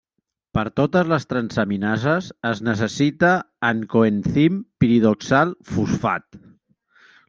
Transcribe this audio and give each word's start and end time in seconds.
Per 0.57 0.61
totes 0.79 1.11
les 1.11 1.27
transaminases 1.33 2.31
es 2.53 2.63
necessita 2.69 3.31
en 3.71 3.87
coenzim 3.95 4.61
piridoxal 4.81 5.57
fosfat. 5.75 6.45